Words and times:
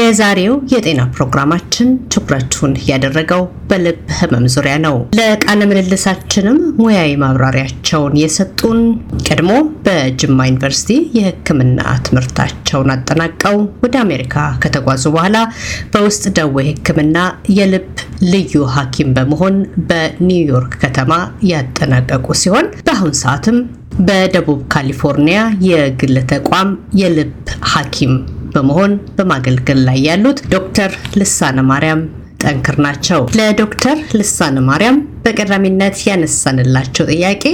የዛሬው 0.00 0.54
የጤና 0.72 1.00
ፕሮግራማችን 1.14 1.88
ትኩረቱን 2.12 2.72
ያደረገው 2.88 3.42
በልብ 3.70 3.98
ህመም 4.18 4.44
ዙሪያ 4.54 4.74
ነው። 4.84 4.96
ለቃለ 5.18 5.60
ምልልሳችንም 5.70 6.58
ሙያዊ 6.80 7.10
ማብራሪያቸውን 7.22 8.14
የሰጡን 8.20 8.78
ቀድሞ 9.26 9.50
በጅማ 9.86 10.46
ዩኒቨርሲቲ 10.48 10.88
የሕክምና 11.18 11.78
ትምህርታቸውን 12.06 12.92
አጠናቀው 12.94 13.56
ወደ 13.84 13.94
አሜሪካ 14.04 14.34
ከተጓዙ 14.64 15.04
በኋላ 15.14 15.36
በውስጥ 15.92 16.24
ደዌ 16.38 16.56
ሕክምና 16.70 17.18
የልብ 17.58 17.88
ልዩ 18.32 18.64
ሐኪም 18.74 19.14
በመሆን 19.16 19.56
በኒውዮርክ 19.90 20.74
ከተማ 20.82 21.12
ያጠናቀቁ 21.50 22.26
ሲሆን 22.42 22.68
በአሁን 22.80 23.14
ሰዓትም 23.22 23.58
በደቡብ 24.00 24.60
ካሊፎርኒያ 24.72 25.38
የግል 25.68 26.16
ተቋም 26.30 26.68
የልብ 27.00 27.32
ሐኪም 27.72 28.12
በመሆን 28.52 28.92
በማገልገል 29.16 29.80
ላይ 29.88 29.98
ያሉት 30.06 30.40
ዶክተር 30.54 30.90
ልሳነ 31.20 31.60
ማርያም 31.70 32.02
ጠንክር 32.42 32.76
ናቸው። 32.84 33.20
ለዶክተር 33.38 33.98
ልሳነ 34.18 34.58
ማርያም 34.68 34.96
በቀዳሚነት 35.24 35.96
ያነሳንላቸው 36.08 37.06
ጥያቄ 37.12 37.44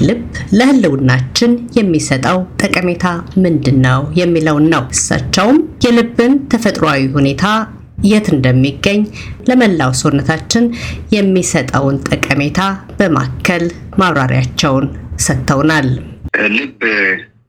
ልብ 0.00 0.20
ለህልውናችን 0.58 1.50
የሚሰጠው 1.78 2.38
ጠቀሜታ 2.62 3.06
ምንድን 3.42 3.78
ነው 3.86 4.00
የሚለውን 4.20 4.66
ነው። 4.74 4.84
እሳቸውም 4.94 5.58
የልብን 5.84 6.34
ተፈጥሯዊ 6.52 7.02
ሁኔታ 7.16 7.44
የት 8.04 8.26
እንደሚገኝ 8.34 9.00
ለመላው 9.48 9.92
ሰውነታችን 10.00 10.64
የሚሰጠውን 11.16 11.98
ጠቀሜታ 12.08 12.60
በማከል 12.98 13.64
ማብራሪያቸውን 14.00 14.86
ሰጥተውናል። 15.18 15.88
ልብ 16.54 16.82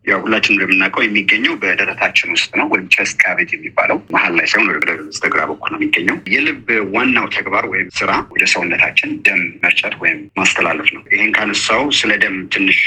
ያው 0.05 0.19
ሁላችን 0.23 0.53
እንደምናውቀው 0.53 1.03
የሚገኘው 1.03 1.53
በደረታችን 1.61 2.31
ውስጥ 2.35 2.51
ነው፣ 2.59 2.67
ወይም 2.71 2.85
ቸስት 2.95 3.15
ካቪቲ 3.21 3.51
የሚባለው 3.55 3.97
መሀል 4.13 4.33
ላይ 4.37 4.47
ሳይሆን 4.51 4.69
ወደ 4.73 4.91
በስተግራ 5.01 5.41
በኩል 5.51 5.69
ነው 5.73 5.79
የሚገኘው። 5.79 6.17
የልብ 6.33 6.65
ዋናው 6.95 7.27
ተግባር 7.35 7.65
ወይም 7.71 7.89
ስራ 7.99 8.11
ወደ 8.33 8.43
ሰውነታችን 8.53 9.11
ደም 9.27 9.41
መርጨት 9.63 9.95
ወይም 10.01 10.19
ማስተላለፍ 10.39 10.89
ነው። 10.95 11.03
ይህን 11.13 11.33
ካነሳው 11.37 11.83
ስለ 11.99 12.11
ደም 12.23 12.37
ትንሽ 12.55 12.79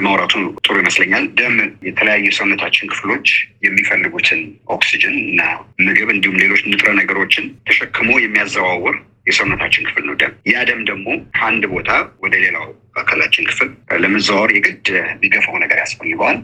ማውራቱ 0.00 0.34
ጥሩ 0.64 0.74
ይመስለኛል። 0.82 1.24
ደም 1.38 1.54
የተለያዩ 1.88 2.24
የሰውነታችን 2.28 2.90
ክፍሎች 2.92 3.28
የሚፈልጉትን 3.66 4.42
ኦክሲጅን 4.74 5.16
እና 5.24 5.40
ምግብ 5.86 6.10
እንዲሁም 6.14 6.40
ሌሎች 6.42 6.62
ንጥረ 6.68 6.90
ነገሮችን 7.00 7.46
ተሸክሞ 7.68 8.10
የሚያዘዋውር 8.20 8.96
የሰውነታችን 9.28 9.86
ክፍል 9.88 10.04
ነው 10.08 10.16
ደም። 10.20 10.34
ያ 10.50 10.64
ደም 10.68 10.80
ደግሞ 10.90 11.06
ከአንድ 11.36 11.64
ቦታ 11.72 11.90
ወደ 12.24 12.34
ሌላው 12.44 12.66
አካላችን 12.98 13.48
ክፍል 13.50 13.68
ለመዘዋወር 14.02 14.50
የግድ 14.54 14.86
የሚገፋው 15.00 15.56
ነገር 15.64 15.78
ያስፈልገዋል። 15.82 16.38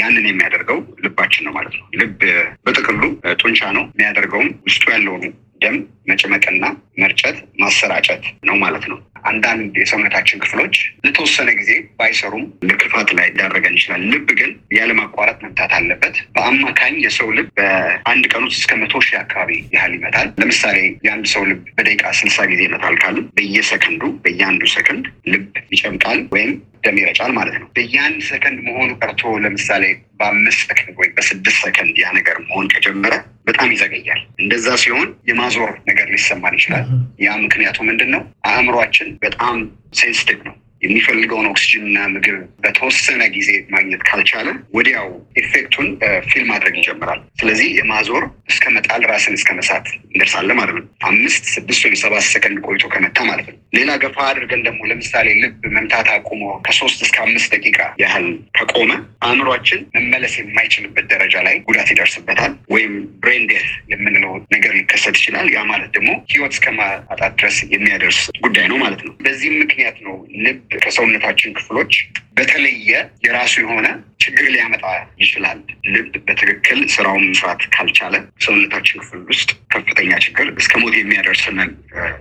ያንን 0.00 0.26
የሚያደርገው 0.28 0.78
ልባችን 1.04 1.44
ነው 1.46 1.54
ማለት 1.56 1.74
ነው። 1.78 1.86
ልብ 2.00 2.20
በጥቅሉ 2.66 3.02
ጡንቻ 3.40 3.60
ነው። 3.76 3.84
የሚያደርገውም 3.90 4.50
ውስጡ 4.66 4.84
ያለውን 4.94 5.24
ደም 5.60 5.76
መጭመቅና 6.08 6.64
መርጨት፣ 6.98 7.36
ማሰራጨት 7.60 8.24
ነው 8.48 8.56
ማለት 8.62 8.84
ነው። 8.90 8.98
አንዳንድ 9.26 9.72
የሰውነታችን 9.80 10.40
ክፍሎች 10.42 10.74
ለተወሰነ 11.04 11.48
ጊዜ 11.58 11.70
ባይሰሩም 11.98 12.44
ለክፋት 12.68 13.08
ላይ 13.18 13.26
ሊዳረገን 13.30 13.76
ይችላል። 13.78 14.02
ልብ 14.12 14.28
ግን 14.38 14.50
ያለማቋረጥ 14.76 15.36
መምታት 15.44 15.72
አለበት። 15.78 16.16
በአማካኝ 16.36 16.94
የሰው 17.04 17.30
ልብ 17.38 17.48
በአንድ 17.58 18.24
ቀን 18.32 18.44
ውስጥ 18.46 18.58
እስከ 18.60 18.74
መቶ 18.82 18.94
ሺህ 19.06 19.18
አካባቢ 19.22 19.50
ያህል 19.74 19.94
ይመታል። 19.98 20.28
ለምሳሌ 20.40 20.78
የአንድ 21.06 21.26
ሰው 21.34 21.44
ልብ 21.50 21.62
በደቂቃ 21.76 22.12
ስልሳ 22.20 22.38
ጊዜ 22.52 22.62
ይመታል 22.68 22.96
ካሉ 23.02 23.16
በየሰከንዱ 23.36 24.02
በየአንዱ 24.24 24.62
ሰከንድ 24.74 25.04
ልብ 25.32 25.46
ይጨምቃል 25.74 26.20
ወይም 26.34 26.52
ደም 26.86 26.98
ይረጫል 27.00 27.32
ማለት 27.36 27.56
ነው። 27.60 27.68
በየአንድ 27.76 28.20
ሰከንድ 28.28 28.58
መሆኑ 28.66 28.90
ቀርቶ 29.00 29.22
ለምሳሌ 29.44 29.84
በአምስት 30.18 30.60
ሰከንድ 30.64 30.94
ወይም 31.00 31.14
በስድስት 31.16 31.58
ሰከንድ 31.64 31.96
ያ 32.02 32.12
ነገር 32.18 32.36
መሆን 32.44 32.68
ከጀመረ 32.74 33.14
በጣም 33.48 33.68
ይዘገያል። 33.74 34.20
እንደዛ 34.40 34.68
ሲሆን 34.82 35.08
የማዞር 35.30 35.72
ነገር 35.90 36.06
ሊሰማን 36.14 36.56
ይችላል። 36.58 36.86
ያ 37.24 37.36
ምክንያቱ 37.44 37.78
ምንድን 37.88 38.10
ነው? 38.14 38.22
አእምሯችን 38.50 39.10
በጣም 39.24 39.56
sensitive 39.94 40.38
ነው። 40.48 40.54
የሚፈልገውን 40.86 41.48
ኦክሲጅን 41.50 41.84
እና 41.88 41.98
ምግብ 42.14 42.36
በተወሰነ 42.64 43.22
ጊዜ 43.36 43.50
ማግኘት 43.74 44.02
ካልቻለ 44.08 44.48
ወዲያው 44.76 45.08
effect 45.42 45.70
ኡን 45.70 45.88
feel 46.28 46.44
ማድረግ 46.50 46.74
ይጀምራል። 46.80 47.20
ስለዚህ 47.40 47.68
የማዞር 47.78 48.24
እስከ 48.52 48.64
መጣል 48.76 49.02
ራስን 49.10 49.36
እስከ 49.38 49.50
መሳት 49.58 49.86
እንደርሳለን 50.08 50.58
ማለት 50.60 50.76
ነው። 50.78 50.84
አምስት 51.08 51.44
ስድስት 51.54 51.82
ወይም 51.86 51.96
ሰባት 52.02 52.24
ሰከንድ 52.30 52.58
ቆይቶ 52.66 52.84
ከመታ 52.92 53.18
ማለት 53.28 53.46
ነው። 53.50 53.56
ሌላ 53.76 53.90
ገፋ 54.02 54.18
አድርገን 54.28 54.62
ደግሞ 54.66 54.80
ለምሳሌ 54.90 55.28
ልብ 55.42 55.56
መምታት 55.76 56.08
አቁሞ 56.14 56.42
ከሶስት 56.66 57.00
እስከ 57.06 57.16
አምስት 57.26 57.48
ደቂቃ 57.56 57.78
ያህል 58.02 58.26
ከቆመ 58.58 58.90
አእምሯችን 59.26 59.80
መመለስ 59.96 60.34
የማይችልበት 60.40 61.06
ደረጃ 61.12 61.34
ላይ 61.46 61.56
ጉዳት 61.68 61.90
ይደርስበታል። 61.92 62.52
ወይም 62.74 62.92
ብሬን 63.22 63.44
ዴት 63.50 63.66
የምንለው 63.92 64.32
ነገር 64.54 64.72
ሊከሰት 64.78 65.16
ይችላል። 65.20 65.48
ያ 65.56 65.62
ማለት 65.72 65.90
ደግሞ 65.96 66.10
ህይወት 66.32 66.54
እስከ 66.56 66.66
ማጣት 66.78 67.32
ድረስ 67.40 67.58
የሚያደርስ 67.74 68.20
ጉዳይ 68.46 68.66
ነው 68.72 68.78
ማለት 68.78 69.02
ነው። 69.06 69.14
በዚህም 69.26 69.58
ምክንያት 69.62 69.96
ነው 70.06 70.14
ልብ 70.44 70.62
ከሰውነታችን 70.78 71.56
ክፍሎች 71.58 71.92
በተለየ 72.36 72.90
የራሱ 73.26 73.54
የሆነ 73.62 73.86
ችግር 74.22 74.46
ሊያመጣ 74.54 74.84
ይችላል። 75.22 75.58
ልብ 75.92 76.12
በትክክል 76.26 76.78
ስራውን 76.94 77.24
መስራት 77.28 77.62
ካልቻለ 77.74 78.14
ሰውነታችን 78.44 79.00
ክፍል 79.02 79.20
ውስጥ 79.30 79.50
ከፍተኛ 79.74 80.10
ችግር 80.24 80.46
እስከ 80.60 80.72
ሞት 80.82 80.94
የሚያደርስንን 80.98 81.70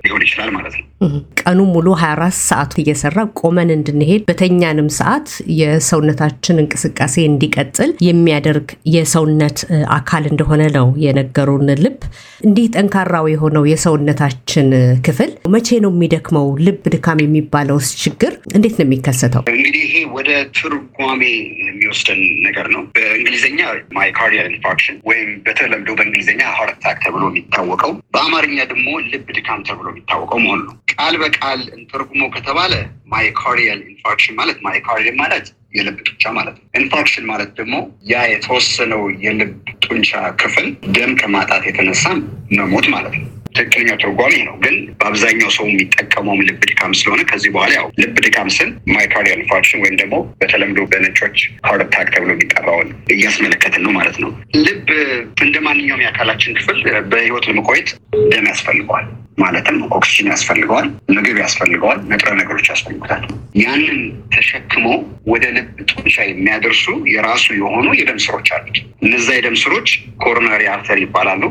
ሊሆን 0.06 0.24
ይችላል 0.26 0.50
ማለት 0.56 0.76
ነው። 0.78 0.86
ቀኑ 1.42 1.60
ሙሉ 1.74 1.88
24 2.00 2.38
ሰዓቱ 2.46 2.74
እየሰራ 2.84 3.26
ቆመን 3.42 3.70
እንድንሄድ 3.76 4.24
በተኛንም 4.30 4.90
ሰዓት 5.00 5.28
የሰውነታችን 5.60 6.62
እንቅስቃሴ 6.64 7.16
እንዲቀጥል 7.30 7.92
የሚያደርግ 8.08 8.68
የሰውነት 8.96 9.60
አካል 9.98 10.26
እንደሆነ 10.32 10.64
ነው 10.78 10.88
የነገሩን። 11.06 11.54
ልብ 11.86 12.00
እንዲህ 12.46 12.66
ጠንካራው 12.76 13.28
የሆነው 13.32 13.64
የሰውነታችን 13.72 14.68
ክፍል 15.08 15.32
መቼ 15.56 15.68
ነው 15.84 15.92
የሚደክመው? 15.96 16.48
ልብ 16.66 16.82
ድካም 16.96 17.20
የሚባለውስ 17.24 17.90
ችግር 18.04 18.34
እንዴት 18.56 18.76
ነው 18.78 18.86
የሚከሰተው? 18.86 19.44
እንግዲህ 19.54 19.82
ይሄ 19.88 19.96
ወደ 20.18 20.30
ትርጓሜ 20.58 21.22
የሚወስደን 21.66 22.22
ነገር 22.46 22.68
ነው። 22.76 22.82
በእንግሊዝኛ 22.96 23.60
myocardial 23.98 24.50
infarction 24.52 24.98
ወይም 25.10 25.30
በተለምዶ 25.46 25.90
በእንግሊዝኛ 25.98 26.42
heart 26.58 26.76
attack 26.78 26.98
ተብሎ 27.04 27.24
የሚታወቀው 27.30 27.92
በአማርኛ 28.14 28.58
ደግሞ 28.72 28.88
ልብ 29.08 29.28
ድካም 29.36 29.62
ተብሎ 29.68 29.86
የሚታወቀው 29.92 30.40
መሆኑ 30.44 30.60
ነው። 30.68 30.76
ቃል 30.94 31.16
በቃል 31.22 31.62
እንተርጉሞ 31.78 32.24
ከተባለ 32.36 32.74
myocardial 33.14 33.80
infarction 33.90 34.36
ማለት 34.40 34.58
myocardial 34.66 35.18
ማለት 35.22 35.48
የልብ 35.76 35.98
ጡንቻ 36.08 36.34
ማለት 36.38 36.56
ነው። 36.58 36.66
infarction 36.80 37.26
ማለት 37.32 37.50
ደግሞ 37.58 37.76
ያ 38.12 38.22
የተወሰነው 38.32 39.02
የልብ 39.24 39.54
ጡንቻ 39.86 40.12
ክፍል 40.42 40.68
ደም 40.96 41.14
ከማጣት 41.22 41.66
የተነሳ 41.70 42.06
መሞት 42.58 42.88
ማለት 42.96 43.16
ነው። 43.20 43.28
ትክክለኛ 43.56 43.90
ትርጓሜ 44.02 44.34
ነው። 44.48 44.56
ግን 44.64 44.76
በአብዛኛው 45.00 45.52
ሰው 45.58 45.66
የሚጠቀመውም 45.70 46.44
ልብ 46.48 46.62
ድካም 46.66 46.94
ስለሆነ 47.00 47.22
ከዚህ 47.30 47.52
በኋላ 47.56 47.74
ያው 47.80 47.88
ልብ 48.02 48.16
ድካም 48.26 48.50
ስል 48.56 48.72
myocardial 48.94 49.40
infarction 49.40 49.82
ወይም 49.84 49.98
ደግሞ 50.02 50.16
በተለምዶ 50.40 50.80
በነጮች 50.92 51.38
heart 51.68 51.84
attack 51.88 52.10
ተብሎ 52.14 52.32
የሚጠራውን 52.34 52.88
እያስመለከትን 53.14 53.84
ነው 53.86 53.92
ማለት 53.98 54.18
ነው። 54.24 54.32
ልብ 54.60 54.88
እንደ 55.46 55.56
ማንኛውም 55.66 56.04
የአካላችን 56.04 56.58
ክፍል 56.58 56.80
በህይወት 57.12 57.46
ለመቆየት 57.50 57.90
ደም 58.32 58.48
ያስፈልገዋል። 58.50 59.06
ማለትም 59.38 59.78
ኦክሲጅን 59.90 60.30
ያስፈልገዋል፣ 60.32 60.86
ምግብ 61.16 61.38
ያስፈልገዋል፣ 61.44 62.00
ንጥረ 62.12 62.30
ነገሮች 62.40 62.68
ያስፈልጉታል። 62.72 63.24
ያንን 63.62 64.00
ተሸክሞ 64.36 64.86
ወደ 65.32 65.46
ልብ 65.56 65.68
ጡንቻ 65.92 66.16
የሚያደርሱ 66.26 66.84
የራሱ 67.14 67.46
የሆኑ 67.60 67.88
የደም 68.00 68.20
ስሮች 68.26 68.50
አሉት። 68.56 68.78
እነዛ 69.06 69.28
የደም 69.38 69.56
ስሮች 69.62 69.90
coronary 70.24 70.64
artery 70.74 71.00
ይባላሉ። 71.06 71.44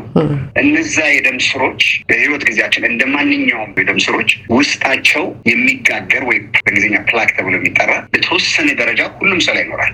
እነዛ 0.61 0.97
የደም 1.15 1.37
ስሮች 1.47 1.81
በህይወት 2.09 2.43
ጊዜያችን 2.49 2.87
እንደ 2.89 3.03
ማንኛውም 3.15 3.71
የደም 3.81 3.99
ስሮች 4.05 4.29
ውስጣቸው 4.55 5.23
የሚጋገር 5.51 6.23
ወይም 6.29 6.45
በእንግሊዝኛ 6.55 6.97
plaque 7.09 7.31
ተብሎ 7.37 7.55
የሚጠራ 7.59 7.91
በተወሰነ 8.13 8.69
ደረጃ 8.81 9.01
ሁሉም 9.19 9.41
ሰው 9.45 9.55
ላይ 9.57 9.63
ይኖራል። 9.65 9.93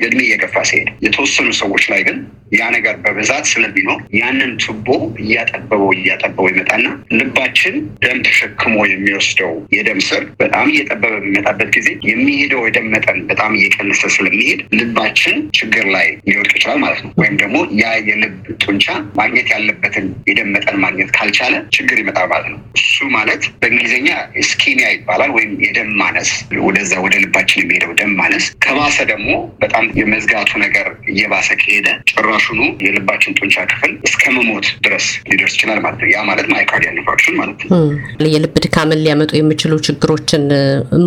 እድሜ 0.00 0.20
እየገፋ 0.26 0.56
ሲሄድ 0.70 0.90
የተወሰኑ 1.06 1.48
ሰዎች 1.60 1.84
ላይ 1.92 2.02
ግን 2.08 2.18
ያ 2.52 2.62
ነገር 2.74 2.94
በብዛት 3.02 3.44
ስለሚኖር 3.50 3.98
ያንን 4.20 4.52
ቱቦ 4.62 4.88
እያጠበበው 5.22 5.90
እያጠበበው 5.96 6.48
ይመጣና 6.50 6.86
ልባችን 7.32 7.74
ደም 8.02 8.18
ተሸክሞ 8.26 8.76
የሚወስደው 8.90 9.52
የደም 9.74 9.98
ስር 10.06 10.22
በጣም 10.40 10.66
እየጠበበ 10.70 11.10
በሚመጣበት 11.14 11.68
ጊዜ 11.76 11.88
የሚሄደው 12.08 12.62
የደም 12.66 12.86
መጠን 12.94 13.18
በጣም 13.30 13.52
እየቀነሰ 13.58 14.02
ስለሚሄድ 14.14 14.60
ልባችን 14.78 15.36
ችግር 15.58 15.84
ላይ 15.94 16.08
ሊወድቅ 16.28 16.52
ይችላል 16.58 16.78
ማለት 16.84 17.00
ነው። 17.04 17.10
ወይም 17.20 17.34
ደግሞ 17.42 17.56
ያ 17.80 17.92
የልብ 18.08 18.34
ጡንቻ 18.64 18.86
ማግኘት 19.20 19.48
ያለበትን 19.54 20.06
የደም 20.30 20.50
መጠን 20.56 20.78
ማግኘት 20.84 21.10
ካልቻለ 21.16 21.54
ችግር 21.76 21.98
ይመጣል 22.02 22.26
ማለት 22.32 22.48
ነው። 22.52 22.58
እሱ 22.80 23.08
ማለት 23.14 23.42
በእንግሊዝኛ 23.60 24.08
ስኪሚያ 24.50 24.88
ይባላል፣ 24.94 25.30
ወይም 25.36 25.52
የደም 25.66 25.90
ማነስ፣ 26.00 26.32
ወደዛ 26.66 26.92
ወደ 27.06 27.14
ልባችን 27.24 27.62
የሚሄደው 27.62 27.94
ደም 28.00 28.12
ማነስ። 28.20 28.46
ከባሰ 28.64 28.98
ደግሞ 29.12 29.30
በጣም 29.62 29.86
የመዝጋቱ 30.00 30.50
ነገር 30.64 30.88
እየባሰ 31.12 31.48
ከሄደ 31.62 31.88
ጭራሹኑ 32.12 32.60
የልባችን 32.86 33.38
ጡንቻ 33.40 33.66
ክፍል 33.72 33.94
እስከ 34.08 34.22
መሞት 34.36 34.68
ድረስ 34.84 35.08
ሊደርስ 35.30 35.56
ይችላል 35.56 35.80
ማለት 35.84 36.00
ነው። 36.02 36.10
ያ 36.10 36.20
ማለት 36.30 36.46
myocardial 36.52 36.98
በሽታዎችን 37.20 37.34
ማለት 37.40 37.60
ነው። 37.64 38.28
የልብ 38.32 38.54
ድካምን 38.64 39.00
ሊያመጡ 39.04 39.30
የሚችሉ 39.36 39.72
ችግሮችን 39.86 40.44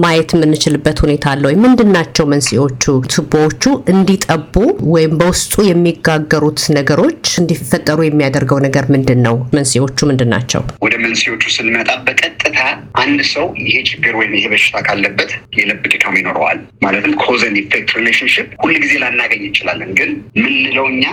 ማየት 0.03 0.29
የምንችልበት 0.35 0.97
ሁኔታ 1.03 1.25
አለ 1.33 1.43
ወይ? 1.49 1.55
ምንድን 1.65 1.89
ናቸው 1.97 2.25
መንስኤዎቹ? 2.33 2.83
ቱቦዎቹ 3.13 3.63
እንዲጠቡ 3.93 4.53
ወይም 4.93 5.13
በውስጡ 5.21 5.53
የሚጋገሩት 5.69 6.61
ነገሮች 6.77 7.23
እንዲፈጠሩ 7.41 7.99
የሚያደርገው 8.05 8.59
ነገር 8.67 8.85
ምንድን 8.95 9.21
ነው? 9.27 9.37
መንስኤዎቹ 9.57 9.99
ምንድን 10.11 10.31
ናቸው? 10.35 10.61
ወደ 10.85 10.95
መንስኤዎቹ 11.05 11.43
ስንመጣ 11.55 11.89
በቀጥታ 12.05 12.57
አንድ 13.03 13.19
ሰው 13.31 13.45
ይሄ 13.61 13.75
ችግር 13.89 14.13
ወይም 14.19 14.33
ይሄ 14.37 14.45
በሽታ 14.51 14.75
ካለበት 14.87 15.29
የልብ 15.57 15.83
ድካም 15.93 16.17
ይኖረዋል። 16.19 16.59
ማለትም 16.83 17.13
cause 17.23 17.43
and 17.43 17.55
effect 17.61 17.91
relationship 17.97 18.49
ሁልጊዜ 18.63 18.93
ላናገኝ 19.03 19.43
እንችላለን። 19.47 19.91
ግን 19.99 20.11
ምንለው 20.41 20.87
እኛ 20.93 21.05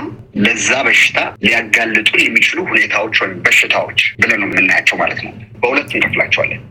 ለዛ 0.45 0.71
በሽታ 0.87 1.19
ሊያጋልጡን 1.47 2.21
የሚችሉ 2.25 2.59
ሁኔታዎች 2.71 3.17
ወይም 3.23 3.39
በሽታዎች 3.47 4.03
ብለን 4.21 4.41
ነው 4.43 4.49
የምናያቸው 4.51 4.99
ማለት 5.03 5.23
ነው። 5.27 5.33
በሁለት 5.63 5.91
እንከፍላቸዋለን። 5.97 6.63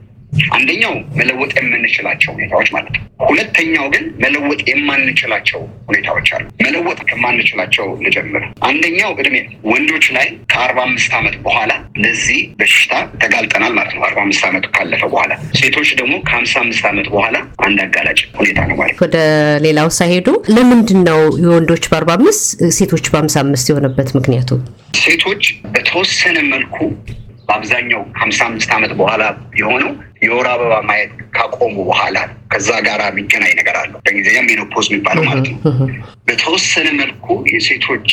አንደኛው 0.53 0.93
መለወጥ 1.19 1.51
የምንችላቸው 1.59 2.31
ሁኔታዎች 2.35 2.69
ማለት 2.75 2.93
ነው። 2.95 3.03
ሁለተኛው 3.23 3.85
ግን 3.93 4.03
መለወጥ 4.23 4.59
የማንችላቸው 4.69 5.59
ሁኔታዎች 5.89 6.27
አሉ። 6.35 6.45
መለወጥ 6.63 6.99
ከማንችላቸው 7.09 7.85
ልጀምር። 8.05 8.43
አንደኛው 8.69 9.11
እድሜ 9.15 9.35
ነው። 9.45 9.53
ወንዶች 9.71 10.05
ላይ 10.17 10.27
ከአርባ 10.51 10.79
አምስት 10.87 11.13
ዓመት 11.19 11.35
በኋላ 11.45 11.71
ለዚህ 12.03 12.39
በሽታ 12.59 12.93
ተጋልጠናል 13.23 13.73
ማለት 13.79 13.93
ነው። 13.95 14.03
አርባ 14.07 14.19
አምስት 14.25 14.43
ዓመቱ 14.49 14.65
ካለፈ 14.75 15.03
በኋላ 15.13 15.31
ሴቶች 15.59 15.89
ደግሞ 15.99 16.15
ከሀምሳ 16.27 16.53
አምስት 16.63 16.85
ዓመት 16.91 17.07
በኋላ 17.13 17.35
አንድ 17.67 17.79
አጋላጭ 17.85 18.19
ሁኔታ 18.39 18.59
ነው 18.69 18.77
ማለት 18.81 19.01
ወደ 19.05 19.17
ሌላው 19.65 19.89
ሳይሄዱ 19.99 20.27
ለምንድን 20.55 21.01
ነው 21.09 21.21
የወንዶች 21.45 21.85
በአርባ 21.91 22.11
አምስት 22.19 22.45
ሴቶች 22.77 23.07
በሀምሳ 23.11 23.37
አምስት 23.43 23.67
የሆነበት 23.71 24.09
ምክንያቱ? 24.17 24.49
ሴቶች 25.01 25.43
በተወሰነ 25.73 26.37
መልኩ 26.51 26.77
በአብዛኛው 27.47 28.01
ሀምሳ 28.19 28.39
አምስት 28.47 28.71
ዓመት 28.75 28.91
በኋላ 28.97 29.23
የሆነው 29.59 29.91
የወር 30.21 30.47
አበባ 30.51 30.73
ማየት 30.87 31.11
ካቆሙ 31.35 31.75
በኋላ 31.89 32.17
ከዛ 32.51 32.69
ጋር 32.85 33.01
የሚገናኝ 33.05 33.53
ነገር 33.59 33.75
አለው። 33.81 33.99
በእንግሊዝኛ 34.05 34.39
menopause 34.47 34.87
የሚባለው 34.89 35.23
ማለት 35.29 35.47
ነው። 35.51 35.57
በተወሰነ 36.29 36.87
መልኩ 36.99 37.25
የሴቶች 37.53 38.07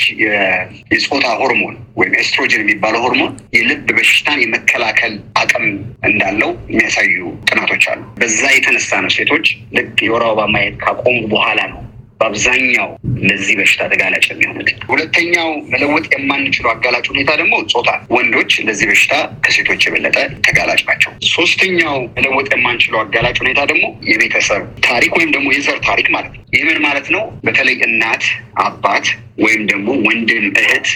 የፆታ 0.90 1.26
ሆርሞን 1.40 1.74
ወይም 1.98 2.14
ኤስትሮጅን 2.20 2.62
የሚባለው 2.64 3.02
ሆርሞን 3.06 3.32
የልብ 3.56 3.88
በሽታን 3.98 4.42
የመከላከል 4.42 5.14
አቅም 5.42 5.66
እንዳለው 6.08 6.52
የሚያሳዩ 6.70 7.16
ጥናቶች 7.48 7.86
አሉ። 7.92 8.02
በዛ 8.20 8.42
የተነሳ 8.56 9.00
ነው 9.04 9.12
ሴቶች 9.16 9.46
ልክ 9.76 9.96
የወር 10.06 10.24
አበባ 10.28 10.48
ማየት 10.54 10.76
ካቆሙ 10.84 11.18
በኋላ 11.32 11.60
ነው 11.72 11.80
በአብዛኛው 12.20 12.88
ለዚህ 13.26 13.54
በሽታ 13.58 13.82
ተጋላጭ 13.92 14.24
የሚሆኑት። 14.30 14.68
ሁለተኛው 14.90 15.48
መለወጥ 15.72 16.06
የማንችለው 16.14 16.70
አጋላጭ 16.72 17.04
ሁኔታ 17.12 17.30
ደግሞ 17.40 17.54
ጾታ፣ 17.72 17.90
ወንዶች 18.14 18.52
ለዚህ 18.66 18.86
በሽታ 18.90 19.14
ከሴቶች 19.44 19.84
የበለጠ 19.86 20.16
ተጋላጭ 20.46 20.80
ናቸው። 20.88 21.12
ሶስተኛው 21.32 21.96
መለወጥ 22.16 22.48
የማንችለው 22.54 23.00
አጋላጭ 23.02 23.36
ሁኔታ 23.44 23.60
ደግሞ 23.72 23.84
የቤተሰብ 24.10 24.62
ታሪክ 24.88 25.12
ወይም 25.18 25.30
ደግሞ 25.36 25.46
የዘር 25.56 25.78
ታሪክ 25.88 26.08
ማለት 26.16 26.32
ነው። 26.34 26.42
ይህ 26.56 26.64
ምን 26.68 26.78
ማለት 26.86 27.06
ነው? 27.14 27.24
በተለይ 27.46 27.78
እናት፣ 27.88 28.24
አባት 28.64 29.06
ወይም 29.38 29.62
ደግሞ 29.72 29.88
ወንድም፣ 30.06 30.44
እህት 30.60 30.88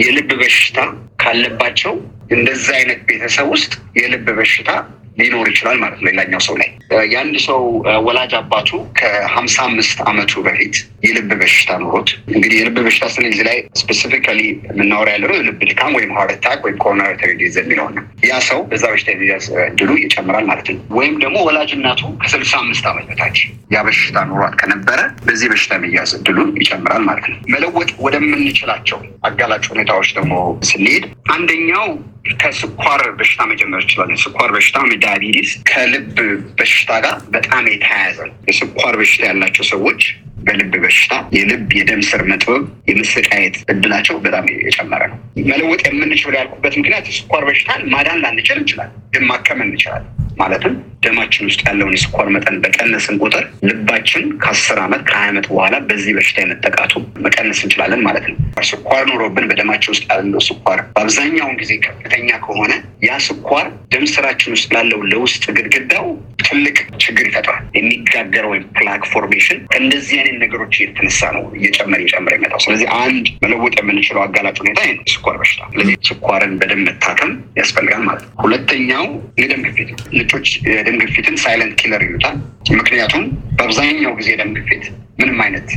የልብ 0.00 0.30
በሽታ 0.40 0.78
ካለባቸው 1.22 1.94
እንደዛ 2.34 2.66
አይነት 2.78 3.00
ቤተሰብ 3.08 3.46
ውስጥ 3.54 3.72
የልብ 3.98 4.26
በሽታ 4.38 4.70
ሊኖር 5.16 5.48
ይችላል 5.50 5.76
ማለት 5.82 5.98
ነው። 5.98 6.06
ሌላኛው 6.10 6.42
ሰው 6.46 6.56
ላይ 6.60 6.70
የአንድ 7.10 7.36
ሰው 7.46 7.60
ወላጅ 8.06 8.32
አባቱ 8.38 8.70
ከሀምሳ 8.98 9.56
አምስት 9.68 9.98
ዓመቱ 10.10 10.42
በፊት 10.46 10.74
የልብ 11.06 11.30
በሽታ 11.40 11.70
ኖሮት 11.82 12.10
እንግዲህ 12.32 12.56
የልብ 12.60 12.78
በሽታ 12.86 13.04
ስንል 13.14 13.28
እዚህ 13.30 13.44
ላይ 13.48 13.58
specifically 13.80 14.40
የምናወራ 14.68 15.08
ያለ 15.14 15.24
ነው 15.30 15.36
የልብ 15.38 15.60
ድካም 15.70 15.92
ወይም 15.98 16.12
heart 16.16 16.44
attack 16.44 16.64
ወይም 16.66 16.76
coronary 16.82 17.08
artery 17.10 17.30
disease 17.38 17.56
ነው። 17.78 17.86
ያ 18.26 18.38
ሰው 18.46 18.58
በዛ 18.70 18.84
በሽታ 18.92 19.08
የሚያዝ 19.12 19.44
እድሉ 19.64 19.90
ይጨምራል 20.00 20.44
ማለት 20.50 20.66
ነው። 20.70 20.80
ወይም 20.98 21.14
ደግሞ 21.22 21.36
ወላጅ 21.46 21.70
እናቱ 21.76 22.02
ከስልሳ 22.22 22.52
አምስት 22.62 22.86
ዓመት 22.90 23.06
በታች 23.10 23.38
ያ 23.74 23.82
በሽታ 23.86 24.24
ኖሯት 24.30 24.56
ከነበረ 24.60 24.98
በዚህ 25.26 25.48
በሽታ 25.52 25.72
የሚያዝ 25.78 26.12
እድሉ 26.18 26.38
ይጨምራል 26.60 27.04
ማለት 27.08 27.26
ነው። 27.30 27.38
መለወጥ 27.54 27.90
ወደምንችላቸው 28.04 28.98
አጋላጭ 29.28 29.64
ሁኔታዎች 29.72 30.10
ደግሞ 30.18 30.34
ስንሄድ 30.70 31.06
አንደኛው 31.34 31.86
ከስኳር 32.34 33.02
በሽታ 33.18 33.40
መጀመር 33.50 33.80
እንችላለን። 33.82 34.20
ስኳር 34.22 34.50
በሽታ 34.54 34.76
ዳያቢቲስ 35.04 35.50
ከልብ 35.70 36.16
በሽታ 36.58 36.90
ጋር 37.04 37.16
በጣም 37.34 37.64
የተያያዘ 37.70 38.18
ነው። 38.28 38.34
የስኳር 38.48 38.94
በሽታ 39.00 39.22
ያላቸው 39.30 39.66
ሰዎች 39.72 40.02
በልብ 40.46 40.72
በሽታ 40.82 41.14
የልብ 41.36 41.70
የደም 41.78 42.00
ስር 42.08 42.22
መጥበብ 42.30 42.62
የመሰቃየት 42.88 43.56
እድላቸው 43.72 44.16
በጣም 44.24 44.46
የጨመረ 44.64 45.02
ነው። 45.12 45.18
መለወጥ 45.50 45.80
የምንችለው 45.86 46.36
ያልኩበት 46.38 46.74
ምክንያት 46.80 47.06
የስኳር 47.10 47.44
በሽታን 47.48 47.82
ማዳን 47.94 48.20
ላንችል 48.24 48.58
እንችላለን፣ 48.60 48.98
ግን 49.14 49.24
ማከም 49.30 49.62
እንችላለን። 49.66 50.10
ማለትም 50.38 50.74
ደማችን 51.04 51.48
ውስጥ 51.48 51.60
ያለውን 51.66 51.94
የስኳር 51.96 52.28
መጠን 52.34 52.56
በቀነስን 52.64 53.18
ቁጥር 53.24 53.44
ልባችን 53.68 54.24
ከአስር 54.42 54.78
ዓመት 54.84 55.02
ከሀያ 55.08 55.30
ዓመት 55.32 55.46
በኋላ 55.50 55.74
በዚህ 55.88 56.12
በሽታ 56.16 56.38
የመጠቃቱ 56.42 56.92
መቀነስ 57.24 57.60
እንችላለን 57.64 58.02
ማለት 58.06 58.26
ነው። 58.30 58.36
ስኳር 58.68 59.02
ኖሮብን 59.10 59.48
በደማችን 59.50 59.92
ውስጥ 59.94 60.04
ያለው 60.12 60.42
ስኳር 60.48 60.80
በአብዛኛውን 60.94 61.56
ጊዜ 61.60 61.72
ከፍተኛ 61.86 62.28
ከሆነ 62.44 62.72
ያ 63.06 63.18
ስኳር 63.26 63.66
ደም 63.94 64.06
ስራችን 64.14 64.54
ውስጥ 64.54 64.68
ላለው 64.76 65.00
ለውስጥ 65.10 65.44
ግድግዳው 65.56 66.06
ትልቅ 66.46 66.76
ችግር 67.04 67.24
ይፈጥራል። 67.28 67.62
የሚጋገረው 67.78 68.50
ወይም 68.52 68.64
plaque 68.76 69.02
formation 69.12 69.58
ከእንደዚህ 69.70 70.16
አይነት 70.18 70.36
ነገሮች 70.44 70.74
የተነሳ 70.82 71.30
ነው 71.36 71.44
እየጨመረ 71.58 72.00
እየጨመረ 72.04 72.32
የሚመጣው። 72.38 72.60
ስለዚህ 72.64 72.88
አንድ 73.00 73.26
መለወጥ 73.44 73.74
የምንችለው 73.80 74.22
አጋላጭ 74.24 74.56
ሁኔታ 74.62 74.80
ይህ 74.86 74.94
ነው፣ 74.98 75.04
ስኳር 75.14 75.36
በሽታ። 75.40 75.62
ስለዚህ 75.72 75.96
ስኳርን 76.08 76.52
በደንብ 76.60 76.84
መታከም 76.88 77.30
ያስፈልጋል 77.58 78.02
ማለት 78.08 78.22
ነው። 78.24 78.32
ሁለተኛው 78.44 79.06
የደም 79.42 79.62
ግፊት 79.66 79.90
ነጮች 80.16 80.48
የደም 80.94 81.02
ግፊትን 81.04 81.36
silent 81.42 81.72
killer 81.80 82.02
ይሉታል። 82.04 82.36
ምክንያቱም 82.78 83.22
በአብዛኛው 83.56 84.12
ጊዜ 84.18 84.28
የደም 84.32 84.50
ግፊት 84.56 84.84
ምንም 85.20 85.38
አይነት 85.44 85.68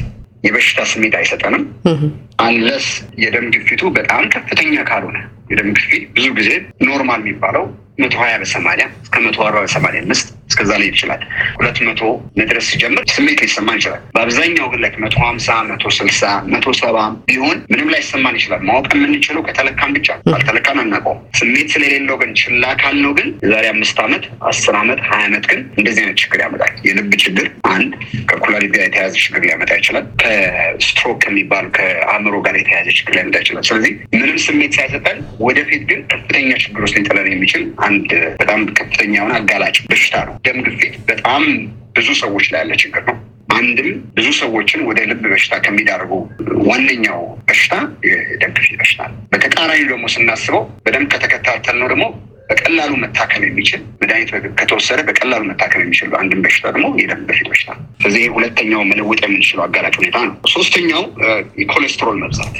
የበሽታ 0.43 0.79
ስሜት 0.91 1.13
አይሰጠንም 1.19 1.63
unless 2.43 2.85
የደም 3.23 3.45
ግፊቱ 3.55 3.81
በጣም 3.95 4.23
ከፍተኛ 4.33 4.83
ካልሆነ 4.89 5.17
የደም 5.51 5.69
ግፊት 5.77 6.03
ብዙ 6.15 6.25
ጊዜ 6.37 6.49
normal 6.87 7.21
የሚባለው 7.23 7.65
መቶ 8.01 8.15
ሀያ 8.21 8.35
በሰማንያ 8.41 8.85
እስከ 9.03 9.15
መቶ 9.25 9.37
አርባ 9.47 9.61
በሰማንያ 9.65 10.01
አምስት 10.05 10.27
እስከዛ 10.49 10.71
ላይ 10.79 10.87
ይችላል። 10.91 11.21
ሁለት 11.57 11.77
መቶ 11.87 12.01
መድረስ 12.39 12.65
ሲጀምር 12.71 13.03
ስሜት 13.13 13.39
ሊሰማን 13.43 13.77
ይችላል። 13.79 14.01
በአብዛኛው 14.15 14.67
ግን 14.71 14.81
ላይ 14.83 14.91
መቶ 15.03 15.15
ሀምሳ 15.25 15.49
መቶ 15.69 15.85
ስልሳ 15.97 16.21
መቶ 16.53 16.65
ሰባ 16.79 16.97
ቢሆን 17.27 17.57
ምንም 17.71 17.89
ላይሰማን 17.93 18.37
ይችላል። 18.39 18.61
ማወቅ 18.67 18.91
የምንችለው 18.97 19.41
ከተለካን 19.47 19.91
ብቻ 19.97 20.07
ካልተለካን 20.29 20.79
አናውቀውም። 20.83 21.19
ስሜት 21.39 21.67
ስለሌለው 21.73 22.17
ግን 22.21 22.31
ችላ 22.41 22.63
ካልነው 22.81 23.13
ግን 23.17 23.27
የዛሬ 23.45 23.65
አምስት 23.73 23.97
ዓመት 24.05 24.23
አስር 24.51 24.75
ዓመት 24.81 24.99
ሀያ 25.07 25.21
ዓመት 25.27 25.45
ግን 25.51 25.59
እንደዚህ 25.79 26.01
አይነት 26.03 26.19
ችግር 26.23 26.39
ያመጣል። 26.45 26.73
የልብ 26.87 27.11
ችግር 27.23 27.47
አንድ 27.71 27.91
ከኩላሊት 28.29 28.71
ጋር 28.75 28.83
የተያያዘ 28.87 29.15
ችግር 29.25 29.41
ሊያመጣ 29.45 29.71
ይችላል። 29.79 30.05
ከስትሮክ 30.21 31.17
ከሚባሉ 31.23 31.65
ከአእምሮ 31.77 32.35
ጋር 32.45 32.55
የተያያዘ 32.59 32.89
ችግር 32.99 33.13
ሊያመጣ 33.17 33.37
ይችላል። 33.43 33.65
ስለዚህ 33.69 33.91
ምንም 34.17 34.37
ስሜት 34.47 34.73
ሳይሰጠን 34.77 35.17
ወደፊት 35.47 35.83
ግን 35.89 36.01
ከፍተኛ 36.11 36.49
ችግር 36.63 36.81
ውስጥ 36.85 36.95
ሊጥለን 36.99 37.29
የሚችል 37.31 37.63
አንድ 37.87 38.09
በጣም 38.41 38.61
ከፍተኛ 38.79 39.13
የሆነ 39.17 39.33
አጋላጭ 39.39 39.75
በሽታ 39.89 40.15
ነው። 40.27 40.35
ደም 40.45 40.59
ግፊት 40.67 40.95
በጣም 41.09 41.43
ብዙ 41.95 42.07
ሰዎች 42.21 42.45
ላይ 42.51 42.61
ያለ 42.61 42.73
ችግር 42.81 43.03
ነው። 43.09 43.17
አንድም 43.57 43.87
ብዙ 44.15 44.27
ሰዎችን 44.39 44.81
ወደ 44.87 44.99
ልብ 45.09 45.21
በሽታ 45.31 45.55
ከሚዳርጉ 45.65 46.11
ዋነኛው 46.67 47.19
በሽታ 47.47 47.73
የደም 48.07 48.51
ግፊት 48.57 48.75
በሽታ 48.81 49.01
ነው። 49.11 49.17
በተቃራኒ 49.33 49.81
ደግሞ 49.91 50.05
ስናስበው 50.15 50.63
በደንብ 50.85 51.07
ከተከታተል 51.13 51.77
ነው 51.81 51.87
ደግሞ 51.93 52.05
በቀላሉ 52.49 52.91
መታከም 53.03 53.43
የሚችል 53.45 53.81
መድኃኒት 54.01 54.29
ከተወሰደ 54.59 54.99
በቀላሉ 55.07 55.41
መታከም 55.49 55.81
የሚችል 55.83 56.13
አንድም 56.19 56.41
በሽታ 56.45 56.65
ደግሞ 56.75 56.87
የደም 57.01 57.21
ግፊት 57.29 57.47
በሽታ 57.51 57.69
ነው። 57.73 57.83
ስለዚህ 58.01 58.23
ሁለተኛው 58.35 58.83
መለወጥ 58.91 59.19
የምንችለው 59.25 59.63
አጋላጭ 59.65 59.95
ሁኔታ 60.01 60.17
ነው። 60.27 60.35
ሶስተኛው 60.53 61.03
የኮሌስትሮል 61.61 62.19
መብዛት 62.23 62.55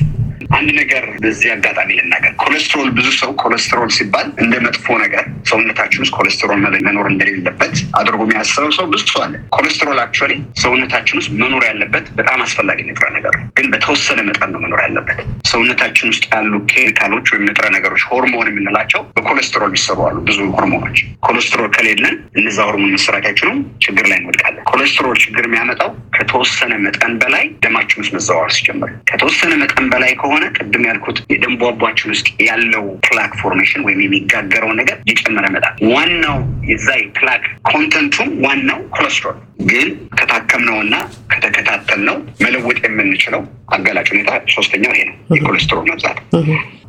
አንድ 0.57 0.69
ነገር 0.79 1.03
በዚህ 1.23 1.49
አጋጣሚ 1.53 1.89
ልናገር። 1.97 2.33
ኮሌስትሮል 2.43 2.89
ብዙ 2.97 3.07
ሰው 3.19 3.31
ኮሌስትሮል 3.41 3.89
ሲባል 3.95 4.27
እንደ 4.43 4.53
መጥፎ 4.65 4.85
ነገር 5.03 5.23
ሰውነታችን 5.49 6.01
ውስጥ 6.03 6.13
ኮሌስትሮል 6.17 6.57
መኖር 6.87 7.07
እንደሌለበት 7.11 7.75
አድርጎ 7.99 8.21
የሚያስበው 8.25 8.71
ሰው 8.77 8.85
ብዙ 8.93 9.03
ሰው 9.11 9.21
አለ። 9.25 9.35
ኮሌስትሮል 9.57 9.99
actually 10.03 10.33
ሰውነታችን 10.63 11.19
ውስጥ 11.21 11.31
መኖር 11.41 11.63
ያለበት 11.69 12.05
በጣም 12.19 12.39
አስፈላጊ 12.45 12.79
ንጥረ 12.89 13.07
ነገር 13.17 13.33
ነው፣ 13.37 13.45
ግን 13.57 13.67
በተወሰነ 13.73 14.19
መጠን 14.29 14.51
ነው 14.55 14.61
መኖር 14.65 14.81
ያለበት። 14.85 15.19
ሰውነታችን 15.51 16.09
ውስጥ 16.13 16.25
ያሉ 16.33 16.53
ኬሚካሎች 16.71 17.27
ወይም 17.33 17.45
ንጥረ 17.49 17.65
ነገሮች 17.77 18.03
ሆርሞን 18.09 18.49
የምንላቸው 18.51 19.03
በኮሌስትሮል 19.17 19.73
የሚሰሩ 19.77 19.99
አሉ። 20.07 20.17
ብዙ 20.27 20.39
ሆርሞኖች 20.55 20.97
ኮሌስትሮል 21.27 21.69
ከሌለን 21.77 22.15
እነዛ 22.39 22.57
ሆርሞን 22.67 22.93
መሰራታችንም 22.97 23.57
ችግር 23.85 24.05
ላይ 24.11 24.17
እንወድቃለን። 24.21 24.63
ኮሌስትሮል 24.71 25.17
ችግር 25.23 25.45
የሚያመጣው 25.47 25.91
ከተወሰነ 26.17 26.73
መጠን 26.85 27.13
በላይ 27.21 27.45
ደማችን 27.63 28.01
ውስጥ 28.01 28.13
መዘዋወር 28.17 28.51
ሲጀምር 28.57 28.91
ከተወሰነ 29.11 29.53
መጠን 29.61 29.85
በላይ 29.91 30.11
ከሆነ 30.21 30.36
ከሆነ 30.39 30.49
ቅድም 30.57 30.83
ያልኩት 30.87 31.17
የደም 31.31 31.53
ቧንቧችን 31.61 32.11
ውስጥ 32.11 32.27
ያለው 32.47 32.83
plaque 33.05 33.31
formation 33.39 33.81
ወይም 33.85 34.01
የሚጋገረው 34.03 34.71
ነገር 34.79 34.97
እየጨመረ 35.03 35.45
ይመጣል። 35.55 35.73
ዋናው 35.91 36.37
የዛ 36.69 36.87
plaque 37.17 37.41
content 37.69 38.08
ኡም 38.08 38.29
ዋናው 38.45 38.79
ኮሌስትሮል 38.95 39.37
ግን 39.69 39.87
ከታከምነው 40.17 40.77
እና 40.83 40.95
ከተከታተልነው 41.31 42.17
መለወጥ 42.43 42.77
የምንችለው 42.85 43.41
አጋላጭ 43.73 44.07
ሁኔታ 44.13 44.31
ሶስተኛው 44.55 44.93
ይሄ 44.95 45.03
ነው፣ 45.09 45.15
የኮሌስትሮል 45.33 45.87
መብዛት። 45.91 46.19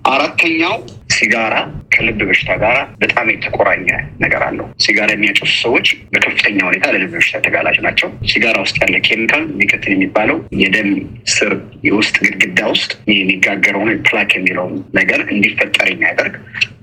አራተኛው 0.08 0.74
ሲጋራ 1.14 1.54
ከልብ 1.94 2.18
በሽታ 2.28 2.50
ጋር 2.62 2.76
በጣም 3.00 3.26
የተቆራኘ 3.32 3.86
ነገር 4.22 4.42
አለው። 4.48 4.66
ሲጋራ 4.84 5.08
የሚያጨሱ 5.12 5.50
ሰዎች 5.62 5.86
በከፍተኛ 6.12 6.58
ሁኔታ 6.68 6.86
ለልብ 6.94 7.12
በሽታ 7.14 7.40
ተጋላጭ 7.46 7.76
ናቸው። 7.86 8.08
ሲጋራ 8.30 8.56
ውስጥ 8.64 8.76
ያለ 8.82 8.96
ኬሚካል 9.08 9.44
nicotine 9.60 9.94
የሚባለው 9.96 10.38
የደም 10.62 10.90
ስር 11.34 11.52
የውስጥ 11.88 12.16
ግድግዳ 12.26 12.60
ውስጥ 12.74 12.90
የሚጋገረውን 13.12 13.92
plaque 14.08 14.32
የሚለውን 14.38 14.76
ነገር 14.94 15.22
እንዲፈጠር 15.34 15.88
የሚያደርግ 15.92 16.36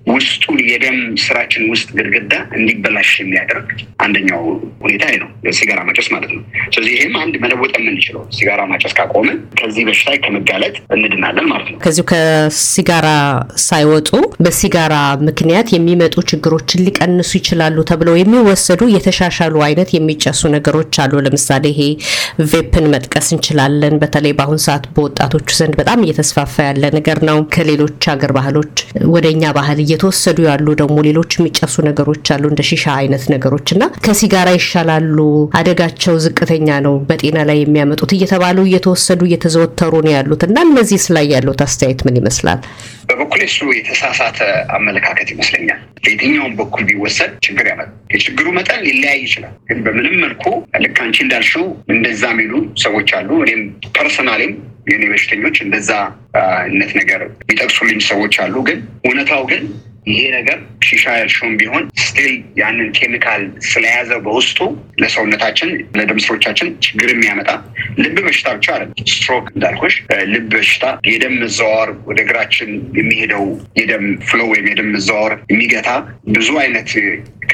ውስጡን 0.07 0.57
የደም 0.69 0.97
ስራችን 1.23 1.63
ውስጥ 1.71 1.87
ግድግዳ 1.97 2.33
እንዲበላሽ 2.57 3.11
የሚያደርግ 3.21 3.69
አንደኛው 4.05 4.43
ሁኔታ 4.83 5.03
ነው 5.21 5.29
ሲጋራ 5.57 5.79
ማጨስ 5.87 6.07
ማለት 6.13 6.31
ነው። 6.35 6.41
ስለዚህ 6.67 6.93
ይህም 6.95 7.15
አንድ 7.21 7.35
መለወጥ 7.43 7.71
የምንችለው 7.77 8.23
ሲጋራ 8.37 8.61
ማጨስ 8.71 8.93
ካቆመ 8.97 9.27
ከዚህ 9.59 9.83
በሽታ 9.87 10.11
ከመጋለጥ 10.25 10.75
እንድናለን 10.95 11.47
ማለት 11.51 11.67
ነው። 11.71 11.77
ከዚሁ 11.85 12.05
ከሲጋራ 12.11 13.07
ሳይወጡ 13.65 14.09
በሲጋራ 14.45 14.95
ምክንያት 15.27 15.67
የሚመጡ 15.75 16.15
ችግሮችን 16.31 16.83
ሊቀንሱ 16.87 17.31
ይችላሉ 17.39 17.77
ተብለው 17.91 18.17
የሚወሰዱ 18.19 18.81
የተሻሻሉ 18.95 19.55
አይነት 19.67 19.89
የሚጨሱ 19.95 20.43
ነገሮች 20.55 20.93
አሉ። 21.03 21.13
ለምሳሌ 21.25 21.65
ይሄ 21.73 21.81
ቬፕን 22.51 22.87
መጥቀስ 22.93 23.27
እንችላለን። 23.35 23.97
በተለይ 24.01 24.35
በአሁኑ 24.37 24.59
ሰዓት 24.65 24.85
በወጣቶቹ 24.95 25.49
ዘንድ 25.59 25.75
በጣም 25.81 26.05
እየተስፋፋ 26.05 26.55
ያለ 26.69 26.85
ነገር 26.97 27.19
ነው። 27.29 27.39
ከሌሎች 27.55 28.01
ሀገር 28.11 28.31
ባህሎች 28.37 28.73
ወደ 29.15 29.25
እኛ 29.33 29.45
ባህል 29.55 29.79
እየተወሰዱ 29.95 30.39
ያሉ 30.47 30.67
ደግሞ 30.79 30.95
ሌሎች 31.07 31.31
የሚጨሱ 31.37 31.75
ነገሮች 31.87 32.25
አሉ 32.35 32.43
እንደ 32.51 32.61
ሺሻ 32.69 32.85
አይነት 32.99 33.23
ነገሮች 33.33 33.67
እና 33.75 33.83
ከሲጋራ 34.05 34.49
ይሻላሉ፣ 34.55 35.17
አደጋቸው 35.59 36.15
ዝቅተኛ 36.25 36.67
ነው፣ 36.85 36.95
በጤና 37.09 37.37
ላይ 37.49 37.57
የሚያመጡት 37.61 38.11
እየተባሉ 38.17 38.57
እየተወሰዱ 38.67 39.21
እየተዘወተሩ 39.29 39.93
ነው 40.07 40.13
ያሉት 40.15 40.43
እና 40.47 40.57
እነዚህ 40.67 41.05
ላይ 41.17 41.27
ያሉት 41.35 41.61
አስተያየት 41.67 42.01
ምን 42.07 42.17
ይመስላል? 42.21 42.59
በበኩሌ 43.07 43.41
እሱ 43.47 43.59
የተሳሳተ 43.77 44.39
አመለካከት 44.77 45.27
ይመስለኛል። 45.33 45.81
በየትኛውም 45.97 46.53
በኩል 46.59 46.83
ቢወሰድ 46.89 47.31
ችግር 47.45 47.65
ያመጣል። 47.71 47.91
የችግሩ 48.13 48.47
መጠን 48.57 48.79
ሊለያይ 48.85 49.19
ይችላል። 49.25 49.53
ግን 49.69 49.79
በምንም 49.85 50.15
መልኩ 50.23 50.43
ልክ 50.83 50.97
አንቺ 51.05 51.17
እንዳልሽው 51.25 51.65
እንደዛ 51.93 52.23
የሚሉ 52.33 52.53
ሰዎች 52.83 53.11
አሉ። 53.19 53.29
እኔም 53.45 53.61
personally 53.97 54.44
ም 54.44 54.53
የኔ 54.89 55.03
በሽተኞች 55.11 55.57
እንደዛ 55.63 55.91
አይነት 56.59 56.91
ነገር 56.99 57.21
የሚጠቅሱልኝ 57.41 57.99
ሰዎች 58.09 58.35
አሉ። 58.43 58.55
ግን 58.67 58.79
እውነታው 59.05 59.43
ግን 59.51 59.63
ይሄ 60.07 60.19
ነገር 60.35 60.57
ሺሻ 60.87 61.03
ያልሽውም 61.17 61.53
ቢሆን 61.59 61.83
still 62.05 62.31
ያንን 62.59 62.89
ኬሚካል 62.97 63.41
ስለያዘ 63.69 64.11
በውስጡ 64.25 64.59
ለሰውነታችን 65.01 65.69
ለደም 65.97 66.19
ስሮቻችን 66.25 66.67
ችግር 66.85 67.09
የሚያመጣ 67.11 67.49
ልብ 68.01 68.17
በሽታ 68.25 68.49
ብቻ 68.57 68.67
አለ። 68.75 68.83
ስትሮክ 69.13 69.45
እንዳልኩሽ 69.55 69.95
ልብ 70.33 70.45
በሽታ 70.53 70.83
የደም 71.11 71.35
መዘዋወር 71.41 71.91
ወደ 72.09 72.19
እግራችን 72.25 72.69
የሚሄደው 72.99 73.45
የደም 73.79 74.05
flow 74.29 74.41
ወይም 74.51 74.67
የደም 74.71 74.91
መዘዋወር 74.95 75.35
የሚገታ 75.53 75.89
ብዙ 76.35 76.49
አይነት 76.63 76.91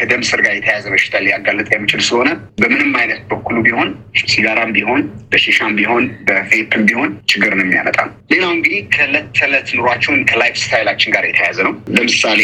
ከደም 0.02 0.22
ስር 0.28 0.40
ጋር 0.44 0.54
የተያያዘ 0.56 0.86
በሽታ 0.92 1.16
ሊያጋልጥ 1.24 1.68
የሚችል 1.72 2.02
ስለሆነ 2.06 2.30
በምንም 2.62 2.92
አይነት 3.02 3.20
በኩሉ 3.32 3.58
ቢሆን 3.66 3.90
ሲጋራም 4.32 4.72
ቢሆን 4.78 5.02
በሺሻም 5.32 5.74
ቢሆን 5.80 6.06
በ 6.28 6.42
vape 6.42 6.70
ም 6.70 6.84
ቢሆን 6.90 7.10
ችግር 7.32 7.52
ነው 7.58 7.66
የሚያመጣ። 7.66 7.98
ሌላው 8.32 8.52
እንግዲህ 8.56 8.82
ከእለት 8.94 9.28
ተዕለት 9.38 9.70
ኑሯቸውን 9.78 10.22
ከ 10.32 10.56
lifestyle 10.64 10.92
ኣችን 10.92 11.14
ጋር 11.16 11.26
የተያያዘ 11.28 11.60
ነው። 11.68 11.76
ለምሳሌ 11.98 12.42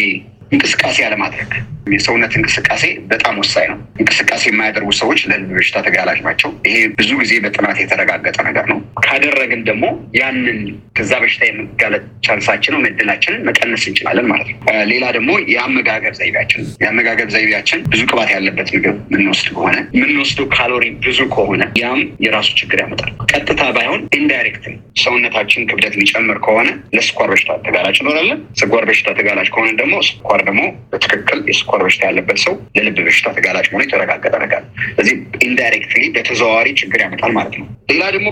እንቅስቃሴ 0.51 0.97
አለማድረግ 1.05 1.49
የሰውነት 1.93 2.33
እንቅስቃሴ 2.37 2.83
በጣም 3.11 3.35
ወሳኝ 3.41 3.67
ነው። 3.71 3.79
እንቅስቃሴ 3.99 4.43
የማያደርጉ 4.49 4.89
ሰዎች 4.99 5.19
ለልብ 5.29 5.51
በሽታ 5.57 5.77
ተጋላጭ 5.85 6.19
ናቸው። 6.27 6.51
ይሄ 6.67 6.77
ብዙ 6.95 7.09
ጊዜ 7.21 7.33
በጥናት 7.43 7.77
የተረጋገጠ 7.81 8.37
ነገር 8.49 8.65
ነው። 8.71 8.79
ካደረግን 9.07 9.61
ደግሞ 9.67 9.85
ያንን 10.17 10.59
ከዛ 10.97 11.11
በሽታ 11.21 11.43
የመጋለጥ 11.47 12.03
chance 12.27 12.51
ኣችንን 12.51 12.87
እድላችንን 12.89 13.43
መቀነስ 13.47 13.83
እንችላለን 13.89 14.27
ማለት 14.31 14.47
ነው። 14.51 14.57
ሌላ 14.91 15.05
ደግሞ 15.17 15.31
የአመጋገብ 15.53 16.15
ዘይቤያችን 16.19 16.63
የአመጋገብ 16.83 17.29
ዘይቤያችን 17.35 17.79
ብዙ 17.91 18.01
ቅባት 18.09 18.29
ያለበት 18.35 18.69
ምግብ 18.75 18.97
የምንወስድ 19.11 19.47
ከሆነ 19.55 19.75
የምንወስደው 19.97 20.47
ካሎሪ 20.55 20.85
ብዙ 21.05 21.19
ከሆነ 21.35 21.61
ያም 21.81 22.01
የራሱ 22.25 22.49
ችግር 22.61 22.79
ያመጣል። 22.83 23.11
ቀጥታ 23.31 23.61
ባይሆን 23.77 24.01
indirect 24.19 24.65
ሰውነታችን 25.01 25.67
ክብደት 25.69 25.93
የሚጨምር 25.97 26.37
ከሆነ 26.45 26.67
ለስኳር 26.97 27.29
በሽታ 27.31 27.57
ተጋላጭ 27.65 27.95
እንሆናለን። 28.01 28.39
ስኳር 28.61 28.83
በሽታ 28.89 29.09
ተጋላጭ 29.19 29.47
ከሆነ 29.53 29.69
ደግሞ 29.81 29.95
ስኳር 30.09 30.41
ደግሞ 30.47 30.61
በትክክል 30.91 31.39
የስኳር 31.51 31.81
በሽታ 31.85 32.03
ያለበት 32.09 32.39
ሰው 32.45 32.55
ለልብ 32.77 32.99
በሽታ 33.07 33.27
ተጋላጭ 33.37 33.65
መሆኑ 33.69 33.83
የተረጋገጠ 33.85 34.35
ነገር። 34.45 34.61
ስለዚህ 34.89 35.15
indirectly 35.47 36.03
በተዘዋዋሪ 36.15 36.67
ችግር 36.81 37.01
ያመጣል 37.05 37.33
ማለት 37.37 37.55
ነው። 37.59 37.67
ሌላ 37.91 38.03
ደግሞ 38.15 38.29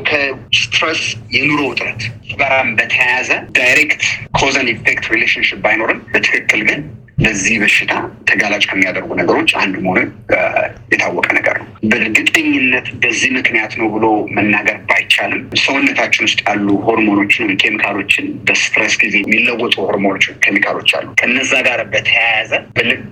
ከ 0.67 0.76
stress 0.76 1.01
የኑሮ 1.33 1.59
ውጥረት 1.69 2.01
ጋራም 2.39 2.69
በተያያዘ 2.77 3.29
direct 3.57 4.03
cause 4.37 4.56
and 4.56 4.67
effect 4.71 5.05
relationship 5.13 5.57
ባይኖርም 5.65 5.99
በትክክል 6.13 6.61
ግን 6.69 6.79
ለዚህ 7.23 7.55
በሽታ 7.61 7.93
ተጋላጭ 8.29 8.63
ከሚያደርጉ 8.69 9.09
ነገሮች 9.19 9.51
አንዱ 9.61 9.75
መሆኑ 9.85 9.99
የታወቀ 10.93 11.27
ነገር 11.37 11.54
በእርግጠኝነት 11.89 12.87
በዚህ 13.01 13.29
ምክንያት 13.37 13.73
ነው 13.79 13.87
ብሎ 13.93 14.05
መናገር 14.37 14.77
ባይቻልም 14.89 15.41
ሰውነታችን 15.63 16.25
ውስጥ 16.27 16.39
ያሉ 16.47 16.67
ሆርሞኖችን፣ 16.85 17.49
ኬሚካሎችን 17.61 18.25
በ 18.47 18.59
stress 18.59 18.93
ጊዜ 19.01 19.15
የሚለወጡ 19.23 19.75
ሆርሞኖች፣ 19.85 20.25
ኬሚካሎች 20.45 20.91
አሉ። 20.97 21.07
ከነዛ 21.21 21.53
ጋር 21.67 21.81
በተያያዘ 21.93 22.51
በልብ 22.77 23.03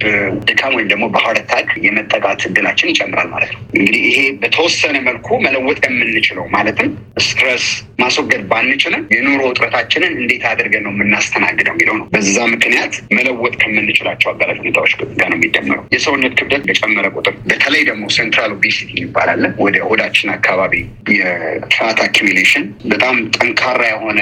ድካም 0.48 0.76
ወይም 0.78 0.90
ደግሞ 0.94 1.06
በ 1.16 1.26
heart 1.26 1.52
የመጠቃት 1.86 2.42
እድላችን 2.50 2.92
ይጨምራል 2.92 3.28
ማለት 3.34 3.52
ነው። 3.56 3.62
እንግዲህ 3.78 4.02
ይሄ 4.10 4.20
በተወሰነ 4.44 4.98
መልኩ 5.08 5.28
መለወጥ 5.46 5.80
የምንችለው 5.88 6.46
ማለትም 6.56 6.90
stress 7.24 7.66
ማስወገድ 8.04 8.44
ባንችልም 8.52 9.04
የኑሮ 9.14 9.42
ውጥረታችንን 9.50 10.14
እንዴት 10.20 10.44
አድርገን 10.52 10.84
ነው 10.86 10.94
የምናስተናግደው 10.96 11.74
የሚለው 11.76 11.96
ነው። 12.00 12.06
በዛ 12.14 12.38
ምክንያት 12.54 12.94
መለወጥ 13.18 13.54
ከምንችላቸው 13.62 14.30
አጋላጭ 14.32 14.58
ሁኔታዎች 14.64 14.92
ጋር 15.20 15.28
ነው 15.32 15.38
የሚደመረው። 15.40 15.84
የሰውነት 15.96 16.34
ክብደት 16.40 16.64
በጨመረ 16.70 17.08
ቁጥር 17.16 17.36
በተለይ 17.50 17.84
ደግሞ 17.90 18.04
central 18.18 18.52
obesity 18.64 18.92
ይባላል 19.00 19.42
ወደ 19.64 19.78
ሆዳችን 19.88 20.30
አካባቢ 20.36 20.74
የ 21.16 21.49
fat 21.49 21.98
accumulation 22.06 22.64
በጣም 22.92 23.16
ጠንካራ 23.36 23.82
የሆነ 23.90 24.20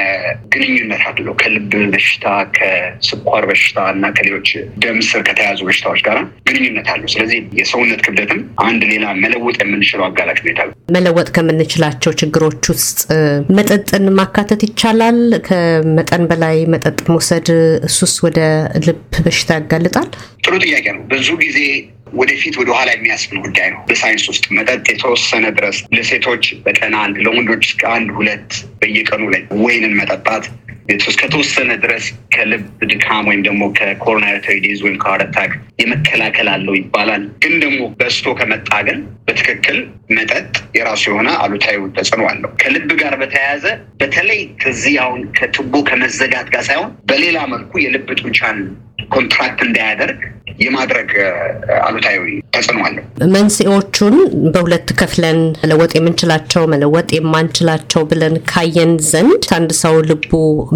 ግንኙነት 0.53 1.03
አለው 1.09 1.33
ከልብ 1.41 1.73
በሽታ 1.93 2.25
ከስኳር 2.55 3.45
በሽታ 3.49 3.85
እና 3.93 4.11
ከሌሎች 4.17 4.49
ደም 4.83 4.97
ስር 5.09 5.21
ከተያዙ 5.27 5.59
በሽታዎች 5.67 6.01
ጋር 6.07 6.17
ግንኙነት 6.49 6.89
አለው። 6.93 7.09
ስለዚህ 7.13 7.39
የሰውነት 7.59 8.01
ክብደትም 8.07 8.39
አንድ 8.65 8.81
ሌላ 8.91 9.05
መለወጥ 9.21 9.55
የምንችለው 9.61 10.05
አጋላጭ 10.07 10.37
ሁኔታ 10.43 10.59
መለወጥ 10.95 11.27
ከምንችላቸው 11.35 12.11
ችግሮች 12.21 12.63
ውስጥ 12.73 12.99
መጠጥን 13.57 14.05
ማካተት 14.19 14.63
ይቻላል። 14.67 15.19
ከመጠን 15.47 16.25
በላይ 16.31 16.57
መጠጥ 16.73 16.99
መውሰድ 17.11 17.47
እሱስ 17.89 18.15
ወደ 18.25 18.39
ልብ 18.85 18.99
በሽታ 19.25 19.51
ያጋልጣል? 19.59 20.09
ጥሩ 20.43 20.53
ጥያቄ 20.65 20.85
ነው። 20.95 21.01
ብዙ 21.11 21.27
ጊዜ 21.41 21.57
ወደፊት 22.13 22.55
ወደ 22.61 22.69
ኋላ 22.77 22.89
የሚያስብል 22.93 23.39
ጉዳይ 23.45 23.67
ነው። 23.73 23.79
በሳይንስ 23.87 24.25
ውስጥ 24.31 24.45
መጠጥ 24.57 24.83
የተወሰነ 24.91 25.45
ድረስ 25.57 25.77
ለሴቶች 25.95 26.45
በቀን 26.65 26.95
አንድ፣ 27.01 27.15
ለወንዶች 27.25 27.63
እስከ 27.69 27.83
አንድ 27.95 28.09
ሁለት 28.17 28.49
በየቀኑ 28.81 29.23
ላይ 29.33 29.43
ወይንን 29.63 29.95
መጠጣት 29.99 30.45
እስከተወሰነ 31.11 31.71
ድረስ 31.83 32.05
ከልብ 32.33 32.61
ድካም 32.91 33.27
ወይም 33.29 33.41
ደግሞ 33.47 33.63
ከ 33.77 33.89
coronary 33.89 34.35
disease 34.63 34.81
ወይም 34.85 34.97
attack 35.13 35.51
የመከላከል 35.81 36.47
አለው 36.53 36.75
ይባላል። 36.79 37.23
ግን 37.43 37.53
ደግሞ 37.63 37.81
በስቶ 37.99 38.33
ከመጣ 38.39 38.69
ግን 38.87 38.99
በትክክል 39.27 39.77
መጠጥ 40.11 40.45
የራሱ 40.77 41.03
የሆነ 41.09 41.29
አሉታዊ 41.43 41.77
ተጽዕኖ 41.97 42.23
አለው። 42.31 42.51
ከልብ 42.61 42.89
ጋር 43.01 43.15
በተያያዘ 43.21 43.65
በተለይ 44.01 44.41
ከዚህ 44.63 44.95
አሁን 45.05 45.21
ከቱቦ 45.39 45.73
ከመዘጋት 45.89 46.49
ጋር 46.55 46.63
ሳይሆን 46.69 46.91
በሌላ 47.11 47.39
መልኩ 47.53 47.73
የልብ 47.85 48.09
ጡንቻን 48.21 48.59
contract 49.11 49.59
እንዳያደርግ 49.65 50.19
የማድረግ 50.61 51.09
አሉታዊ 51.85 52.19
ተጽዕኖ 52.55 52.79
አለው። 52.87 53.03
መንስኤዎቹን 53.35 54.15
በሁለት 54.53 54.89
ከፍለን 54.99 55.39
መለወጥ 55.61 55.91
የምንችላቸው 55.97 56.63
መለወጥ 56.73 57.09
የማንችላቸው 57.17 58.01
ብለን 58.11 58.35
ካየን 58.51 58.93
ዘንድ 59.09 59.45
አንድ 59.57 59.71
ሰው 59.81 59.95
ልቡ 60.09 60.31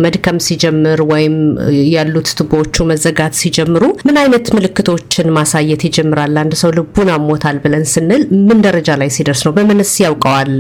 መድከም 0.06 0.40
ሲጀምር 0.46 1.00
ወይም 1.12 1.36
ያሉት 1.94 2.30
ቱቦዎቹ 2.40 2.86
መዘጋት 2.92 3.36
ሲጀምሩ 3.42 3.84
ምን 4.08 4.18
አይነት 4.22 4.48
ምልክቶችን 4.56 5.30
ማሳየት 5.38 5.84
ይጀምራል? 5.88 6.36
አንድ 6.42 6.56
ሰው 6.62 6.72
ልቡን 6.78 7.12
አሞታል 7.16 7.60
ብለን 7.64 7.86
ስንል 7.94 8.24
ምን 8.48 8.60
ደረጃ 8.66 8.90
ላይ 9.02 9.12
ሲደርስ 9.16 9.44
ነው? 9.48 9.54
በምንስ 9.58 9.94
ያውቀዋል 10.06 10.52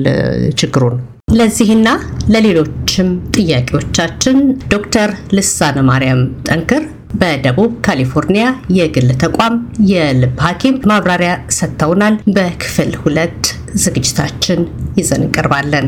ችግሩን? 0.62 0.98
ለዚህና 1.36 1.88
ለሌሎችም 2.34 3.08
ጥያቄዎቻችን 3.36 4.38
ዶክተር 4.74 5.10
ልሳነ 5.38 5.78
ማርያም 5.90 6.20
ጠንክር 6.48 6.84
በደቡብ 7.16 7.74
ካሊፎርኒያ 7.86 8.46
የግል 8.78 9.10
ተቋም 9.22 9.56
የልብ 9.92 10.36
ሐኪም 10.46 10.78
ማብራሪያ 10.92 11.34
ሰጥተውናል። 11.58 12.16
በክፍል 12.36 12.92
ሁለት 13.04 13.44
ዝግጅታችን 13.84 14.62
ይዘን 15.00 15.24
እንቀርባለን። 15.26 15.88